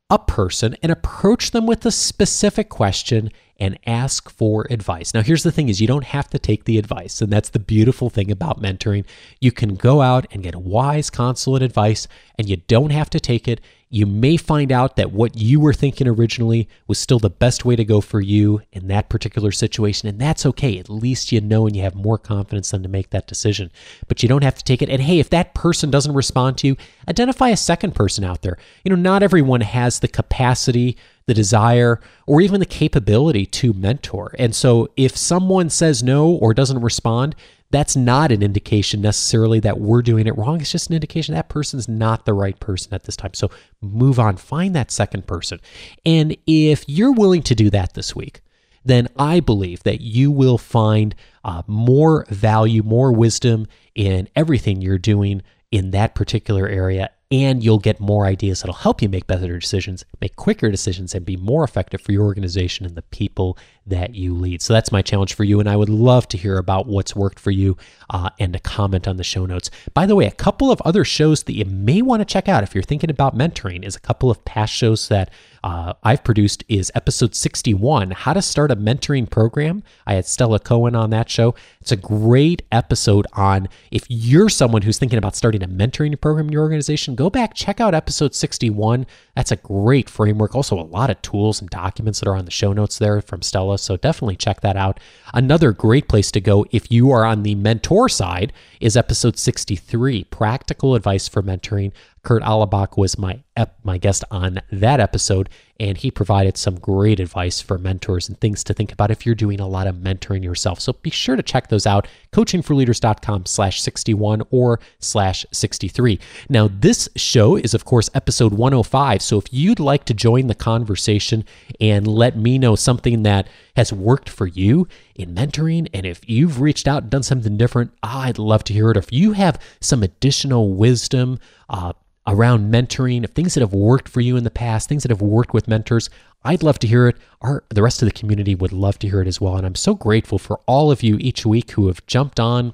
[0.10, 5.14] a person and approach them with a specific question and ask for advice.
[5.14, 7.60] Now here's the thing is you don't have to take the advice and that's the
[7.60, 9.06] beautiful thing about mentoring.
[9.40, 13.20] You can go out and get wise counsel and advice and you don't have to
[13.20, 17.30] take it you may find out that what you were thinking originally was still the
[17.30, 20.08] best way to go for you in that particular situation.
[20.08, 20.78] And that's okay.
[20.78, 23.72] At least you know and you have more confidence than to make that decision.
[24.08, 24.90] But you don't have to take it.
[24.90, 28.60] And hey, if that person doesn't respond to you, identify a second person out there.
[28.84, 34.36] You know, not everyone has the capacity, the desire, or even the capability to mentor.
[34.38, 37.36] And so if someone says no or doesn't respond,
[37.72, 40.60] that's not an indication necessarily that we're doing it wrong.
[40.60, 43.34] It's just an indication that person's not the right person at this time.
[43.34, 43.52] So
[43.82, 45.60] move on, find that second person.
[46.06, 48.42] And if you're willing to do that this week,
[48.84, 54.98] then I believe that you will find uh, more value, more wisdom in everything you're
[54.98, 59.60] doing in that particular area and you'll get more ideas that'll help you make better
[59.60, 63.58] decisions, make quicker decisions, and be more effective for your organization and the people
[63.90, 64.62] that you lead.
[64.62, 65.60] So that's my challenge for you.
[65.60, 67.78] And I would love to hear about what's worked for you
[68.10, 69.70] uh, and to comment on the show notes.
[69.94, 72.64] By the way, a couple of other shows that you may want to check out
[72.64, 75.32] if you're thinking about mentoring is a couple of past shows that
[75.64, 79.84] uh, I've produced is episode 61, How to Start a Mentoring Program.
[80.08, 81.56] I had Stella Cohen on that show.
[81.82, 86.48] It's a great episode on if you're someone who's thinking about starting a mentoring program
[86.48, 89.06] in your organization, go back, check out episode 61.
[89.36, 90.56] That's a great framework.
[90.56, 93.42] Also, a lot of tools and documents that are on the show notes there from
[93.42, 93.78] Stella.
[93.80, 95.00] So definitely check that out.
[95.34, 100.26] Another great place to go if you are on the mentor side is episode 63
[100.26, 101.92] Practical Advice for Mentoring.
[102.24, 107.20] Kurt Alabach was my ep- my guest on that episode, and he provided some great
[107.20, 110.44] advice for mentors and things to think about if you're doing a lot of mentoring
[110.44, 110.80] yourself.
[110.80, 116.20] So be sure to check those out, coachingforleaders.com slash 61 or slash 63.
[116.50, 119.22] Now, this show is, of course, episode 105.
[119.22, 121.46] So if you'd like to join the conversation
[121.80, 126.60] and let me know something that has worked for you in mentoring, and if you've
[126.60, 128.98] reached out and done something different, I'd love to hear it.
[128.98, 131.94] If you have some additional wisdom, uh,
[132.30, 135.22] around mentoring, of things that have worked for you in the past, things that have
[135.22, 136.10] worked with mentors.
[136.44, 137.18] I'd love to hear it.
[137.42, 139.58] Our the rest of the community would love to hear it as well.
[139.58, 142.74] And I'm so grateful for all of you each week who have jumped on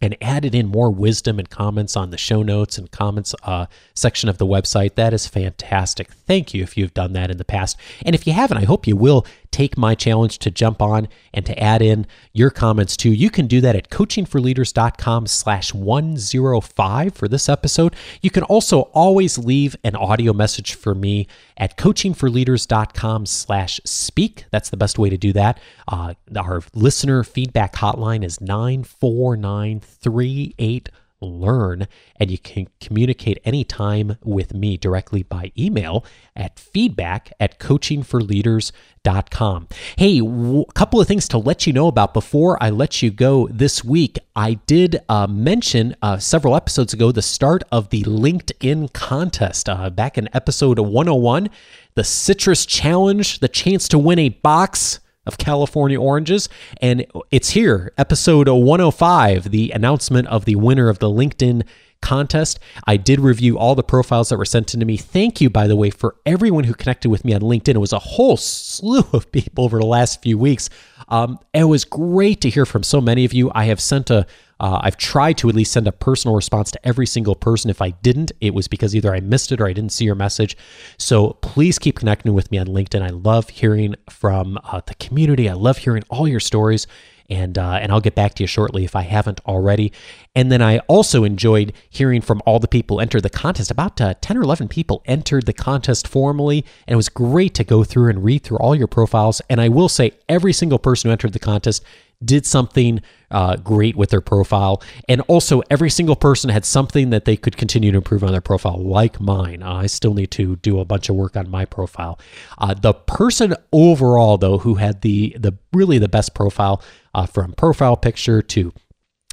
[0.00, 4.28] and added in more wisdom and comments on the show notes and comments uh, section
[4.28, 4.96] of the website.
[4.96, 6.10] That is fantastic.
[6.10, 7.78] Thank you if you've done that in the past.
[8.04, 11.46] And if you haven't, I hope you will take my challenge to jump on and
[11.46, 13.12] to add in your comments too.
[13.12, 17.94] You can do that at coachingforleaders.com slash 105 for this episode.
[18.20, 24.46] You can also always leave an audio message for me at coachingforleaders.com slash speak.
[24.50, 25.60] That's the best way to do that.
[25.86, 30.88] Uh, our listener feedback hotline is 94938
[31.24, 36.04] learn and you can communicate anytime with me directly by email
[36.36, 42.62] at feedback at coachingforleaders.com hey a couple of things to let you know about before
[42.62, 44.18] i let you go this week.
[44.36, 49.90] I did uh, mention uh, several episodes ago the start of the linkedin contest uh,
[49.90, 51.50] back in episode 101
[51.94, 56.48] the citrus challenge the chance to win a box of California oranges.
[56.80, 61.62] And it's here, episode 105, the announcement of the winner of the LinkedIn
[62.04, 62.58] contest.
[62.86, 64.96] I did review all the profiles that were sent in to me.
[64.96, 67.74] Thank you, by the way, for everyone who connected with me on LinkedIn.
[67.74, 70.68] It was a whole slew of people over the last few weeks.
[71.08, 73.50] Um, it was great to hear from so many of you.
[73.54, 74.26] I have sent a
[74.60, 77.70] uh, I've tried to at least send a personal response to every single person.
[77.70, 80.14] If I didn't, it was because either I missed it or I didn't see your
[80.14, 80.56] message.
[80.98, 83.02] So please keep connecting with me on LinkedIn.
[83.02, 85.48] I love hearing from uh, the community.
[85.48, 86.86] I love hearing all your stories
[87.30, 89.92] and uh, and I'll get back to you shortly if I haven't already.
[90.34, 93.70] And then I also enjoyed hearing from all the people entered the contest.
[93.70, 97.64] About uh, ten or eleven people entered the contest formally, and it was great to
[97.64, 99.40] go through and read through all your profiles.
[99.48, 101.82] And I will say, every single person who entered the contest
[102.24, 103.00] did something
[103.30, 104.82] uh, great with their profile.
[105.08, 108.40] And also, every single person had something that they could continue to improve on their
[108.40, 109.62] profile, like mine.
[109.62, 112.18] Uh, I still need to do a bunch of work on my profile.
[112.58, 116.82] Uh, the person overall, though, who had the the really the best profile,
[117.14, 118.72] uh, from profile picture to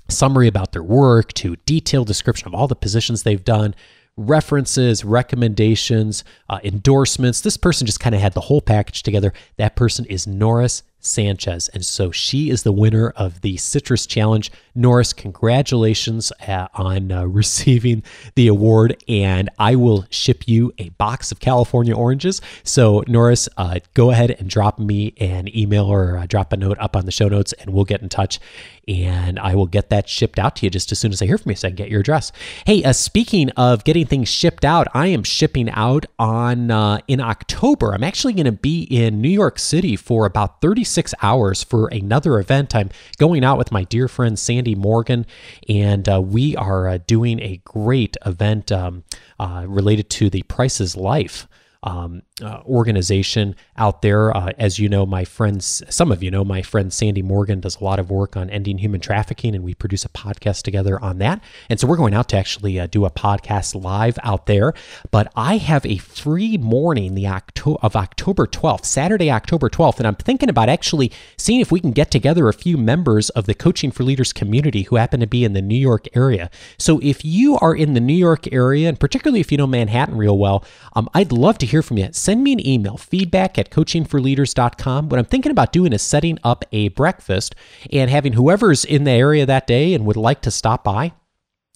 [0.10, 3.74] summary about their work to detailed description of all the positions they've done
[4.18, 7.42] references, recommendations, uh, endorsements.
[7.42, 9.34] This person just kind of had the whole package together.
[9.58, 11.68] That person is Norris Sanchez.
[11.70, 14.52] And so she is the winner of the Citrus Challenge.
[14.74, 18.04] Norris, congratulations uh, on uh, receiving
[18.36, 19.04] the award.
[19.08, 22.42] And I will ship you a box of California oranges.
[22.64, 26.78] So, Norris, uh, go ahead and drop me an email or uh, drop a note
[26.80, 28.40] up on the show notes, and we'll get in touch
[28.88, 31.38] and I will get that shipped out to you just as soon as I hear
[31.38, 32.32] from you so I can get your address.
[32.66, 37.22] Hey, uh, speaking of getting things shipped out, I am shipping out on uh, in
[37.22, 37.94] October.
[37.94, 42.40] I'm actually going to be in New York City for about 36 hours for another
[42.40, 42.76] event.
[42.76, 45.26] I'm going out with my dear friend Sandy Morgan,
[45.70, 49.04] and uh, we are uh, doing a great event um,
[49.40, 51.48] uh, related to the Price is Life
[51.84, 54.36] um, uh, organization out there.
[54.36, 57.80] Uh, as you know, my friends, some of you know, my friend Sandy Morgan does
[57.80, 61.18] a lot of work on ending human trafficking, and we produce a podcast together on
[61.20, 61.44] that.
[61.70, 64.74] And so we're going out to actually uh, do a podcast live out there.
[65.12, 70.08] But I have a free morning the Octo- of October 12th, Saturday, October 12th, and
[70.08, 73.54] I'm thinking about actually seeing if we can get together a few members of the
[73.54, 76.50] Coaching for Leaders community who happen to be in the New York area.
[76.78, 80.18] So if you are in the New York area, and particularly if you know Manhattan
[80.18, 80.64] real well,
[80.94, 82.10] um, I'd love to hear from you.
[82.12, 85.10] Send me an email, feedback at coachingforleaders.com.
[85.10, 87.56] What I'm thinking about doing is setting up a breakfast
[87.92, 91.14] and having whoever's in the area that day and would like to stop by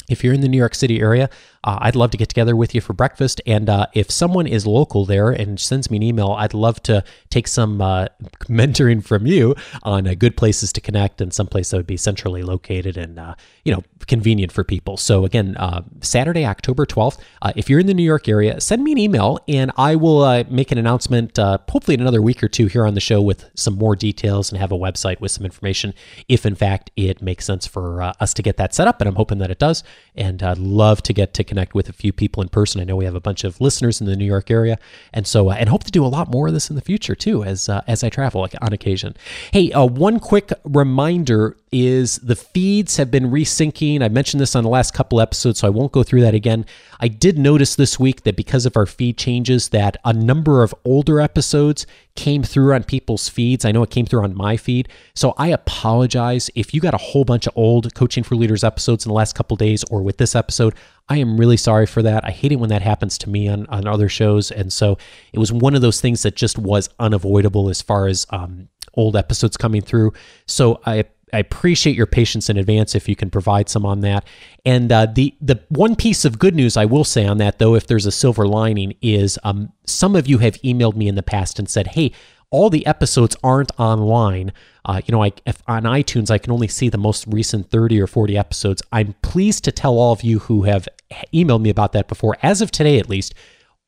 [0.10, 1.30] if you're in the New York City area,
[1.66, 3.42] uh, I'd love to get together with you for breakfast.
[3.46, 7.04] And uh, if someone is local there and sends me an email, I'd love to
[7.30, 8.08] take some uh,
[8.44, 11.98] mentoring from you on uh, good places to connect and some place that would be
[11.98, 14.98] centrally located and uh, you know convenient for people.
[14.98, 17.18] So again, uh, Saturday, October 12th.
[17.56, 20.72] if you're in the New York area, send me an email and I will make
[20.72, 21.38] an announcement.
[21.38, 24.60] hopefully in another week or two here on the show with some more details and
[24.62, 25.96] have a website with some information.
[26.30, 29.16] If in fact it makes sense for us to get that set up, and I'm
[29.16, 29.84] hoping that it does.
[30.16, 32.80] And I'd love to get to connect with a few people in person.
[32.80, 34.80] I know we have a bunch of listeners in the New York area,
[35.14, 37.16] and so uh, and hope to do a lot more of this in the future
[37.16, 39.16] too, as uh, as I travel like, on occasion.
[39.52, 44.02] Hey, uh, one quick reminder is the feeds have been resyncing.
[44.02, 46.66] I mentioned this on the last couple episodes, so I won't go through that again.
[47.02, 50.74] I did notice this week that because of our feed changes, that a number of
[50.86, 51.86] older episodes
[52.16, 53.66] came through on people's feeds.
[53.66, 54.88] I know it came through on my feed.
[55.14, 59.06] So I apologize if you got a whole bunch of old Coaching for Leaders episodes
[59.06, 60.74] in the last couple days or with this episode.
[61.08, 62.26] I am really sorry for that.
[62.26, 64.52] I hate it when that happens to me on, on other shows.
[64.52, 64.98] And so
[65.34, 69.16] it was one of those things that just was unavoidable as far as um, old
[69.16, 70.14] episodes coming through.
[70.48, 74.26] So I I appreciate your patience in advance if you can provide some on that.
[74.64, 77.76] And uh, the the one piece of good news I will say on that, though,
[77.76, 81.24] if there's a silver lining, is um, some of you have emailed me in the
[81.24, 82.14] past and said, "Hey,
[82.56, 84.54] all the episodes aren't online.
[84.86, 85.34] Uh, you know, I,
[85.68, 88.82] on iTunes, I can only see the most recent 30 or 40 episodes.
[88.94, 90.88] I'm pleased to tell all of you who have
[91.34, 93.34] emailed me about that before, as of today at least,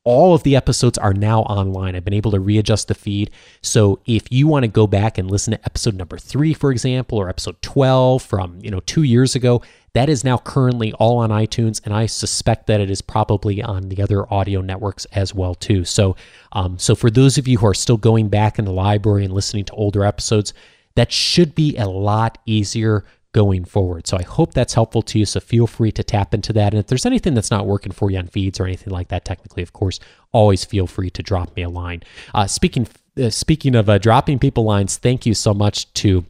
[0.08, 1.94] all of the episodes are now online.
[1.94, 3.30] I've been able to readjust the feed.
[3.62, 7.18] So if you want to go back and listen to episode number three, for example,
[7.18, 11.30] or episode 12 from, you know, two years ago, that is now currently all on
[11.30, 15.54] iTunes, and I suspect that it is probably on the other audio networks as well
[15.54, 15.84] too.
[15.84, 16.16] So,
[16.54, 19.34] um, so for those of you who are still going back in the library and
[19.34, 20.54] listening to older episodes,
[20.96, 23.04] that should be a lot easier
[23.34, 24.08] going forward.
[24.08, 25.26] So I hope that's helpful to you.
[25.26, 26.74] So feel free to tap into that.
[26.74, 29.26] And if there's anything that's not working for you on feeds or anything like that,
[29.26, 30.00] technically, of course,
[30.32, 32.04] always feel free to drop me a line.
[32.34, 32.88] Uh, speaking
[33.22, 36.26] uh, speaking of uh, dropping people lines, thank you so much to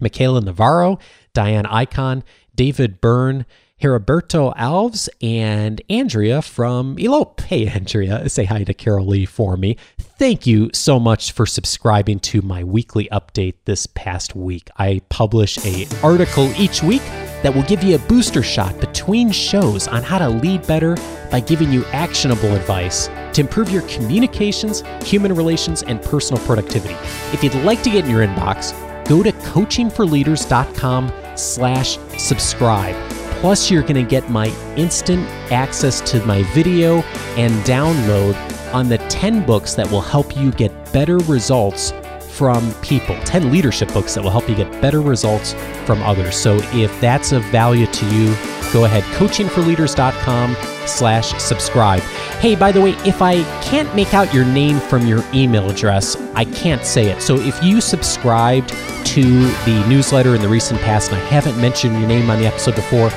[0.00, 0.98] Michaela Navarro,
[1.34, 2.24] Diane Icon,
[2.54, 3.46] David Byrne,
[3.82, 7.40] Heriberto Alves, and Andrea from Elope.
[7.40, 9.76] Hey, Andrea, say hi to Carol Lee for me.
[9.98, 14.70] Thank you so much for subscribing to my weekly update this past week.
[14.76, 17.02] I publish a article each week
[17.42, 20.96] that will give you a booster shot between shows on how to lead better
[21.32, 26.94] by giving you actionable advice to improve your communications, human relations, and personal productivity.
[27.32, 28.72] If you'd like to get in your inbox,
[29.08, 33.21] go to coachingforleaders.com slash subscribe.
[33.42, 37.02] Plus, you're going to get my instant access to my video
[37.36, 38.36] and download
[38.72, 41.92] on the 10 books that will help you get better results
[42.30, 43.18] from people.
[43.24, 46.36] 10 leadership books that will help you get better results from others.
[46.36, 48.32] So if that's of value to you
[48.72, 52.00] go ahead coachingforleaders.com slash subscribe.
[52.38, 56.16] Hey by the way if i can't make out your name from your email address
[56.34, 57.20] i can't say it.
[57.20, 58.70] So if you subscribed
[59.04, 62.46] to the newsletter in the recent past and i haven't mentioned your name on the
[62.46, 63.10] episode before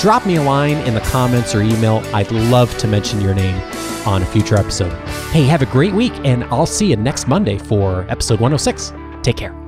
[0.00, 3.60] drop me a line in the comments or email i'd love to mention your name
[4.06, 4.92] on a future episode.
[5.30, 8.92] Hey, have a great week, and I'll see you next Monday for episode 106.
[9.22, 9.65] Take care.